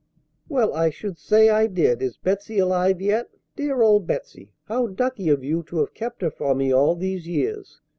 [0.49, 2.01] "Well, I should say I did!
[2.01, 3.29] Is Betsey alive yet?
[3.55, 4.51] Dear old Betsey!
[4.63, 7.79] How ducky of you to have kept her for me all these years!